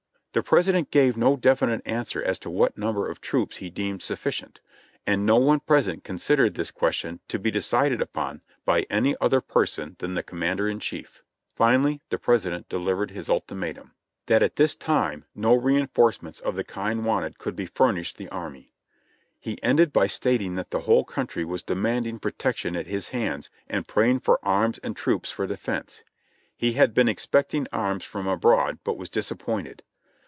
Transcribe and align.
The 0.33 0.41
President 0.41 0.91
gave 0.91 1.17
no 1.17 1.35
definite 1.35 1.81
answer 1.85 2.23
as 2.23 2.39
to 2.39 2.49
what 2.49 2.77
number 2.77 3.09
of 3.09 3.19
troops 3.19 3.57
he 3.57 3.69
deemed 3.69 4.01
sufficient, 4.01 4.61
and 5.05 5.25
no 5.25 5.35
one 5.35 5.59
present 5.59 6.05
considered 6.05 6.53
this 6.53 6.71
question 6.71 7.19
to 7.27 7.37
be 7.37 7.51
decided 7.51 7.99
upon 8.01 8.41
by 8.63 8.83
any 8.89 9.13
other 9.19 9.41
person 9.41 9.97
than 9.99 10.13
the 10.13 10.23
Com 10.23 10.39
mander 10.39 10.69
in 10.69 10.79
Chief. 10.79 11.21
Finally 11.53 11.99
the 12.07 12.17
President 12.17 12.69
dehvered 12.69 13.09
his 13.09 13.29
ultimatum: 13.29 13.91
That 14.27 14.41
at 14.41 14.55
tJiis 14.55 14.79
time 14.79 15.25
no 15.35 15.53
reinforcements 15.53 16.39
of 16.39 16.55
the 16.55 16.63
kind 16.63 17.03
wanted 17.03 17.37
could 17.37 17.59
he 17.59 17.65
furnished 17.65 18.15
the 18.17 18.29
army. 18.29 18.71
He 19.37 19.61
ended 19.61 19.91
by 19.91 20.07
stating 20.07 20.55
that 20.55 20.71
the 20.71 20.79
whole 20.87 21.03
country 21.03 21.43
was 21.43 21.61
demanding 21.61 22.19
protection 22.19 22.77
at 22.77 22.87
his 22.87 23.09
hands, 23.09 23.49
and 23.69 23.85
praying 23.85 24.21
for 24.21 24.39
arms 24.43 24.77
and 24.77 24.95
troops 24.95 25.29
for 25.29 25.45
defense. 25.45 26.05
He 26.55 26.71
had 26.71 26.93
been 26.93 27.09
expecting 27.09 27.67
arms 27.73 28.05
from 28.05 28.27
abroad, 28.27 28.79
but 28.85 28.97
was 28.97 29.09
disappointed. 29.09 29.83